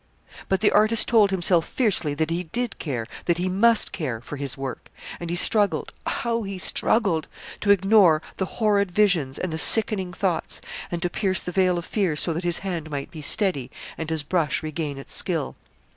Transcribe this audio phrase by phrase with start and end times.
[0.49, 4.35] But the artist told himself fiercely that he did care that he must care for
[4.35, 4.89] his work;
[5.19, 7.27] and he struggled how he struggled!
[7.59, 10.59] to ignore the horrid visions and the sickening thoughts,
[10.89, 14.09] and to pierce the veil of fear so that his hand might be steady and
[14.09, 15.55] his brush regain its skill.